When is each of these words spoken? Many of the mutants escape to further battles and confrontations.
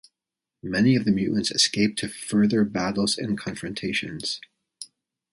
Many 0.63 0.95
of 0.95 1.05
the 1.05 1.11
mutants 1.11 1.51
escape 1.51 1.95
to 1.97 2.07
further 2.09 2.63
battles 2.63 3.19
and 3.19 3.37
confrontations. 3.37 4.41